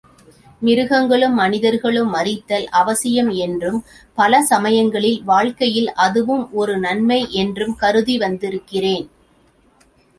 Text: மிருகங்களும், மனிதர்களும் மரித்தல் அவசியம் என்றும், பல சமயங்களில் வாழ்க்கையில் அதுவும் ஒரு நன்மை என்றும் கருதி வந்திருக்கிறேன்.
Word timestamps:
மிருகங்களும், 0.61 1.33
மனிதர்களும் 1.33 2.09
மரித்தல் 2.09 2.65
அவசியம் 2.71 3.29
என்றும், 3.29 3.79
பல 4.15 4.41
சமயங்களில் 4.43 5.23
வாழ்க்கையில் 5.23 5.93
அதுவும் 5.93 6.45
ஒரு 6.53 6.77
நன்மை 6.79 7.21
என்றும் 7.31 7.75
கருதி 7.75 8.17
வந்திருக்கிறேன். 8.17 9.07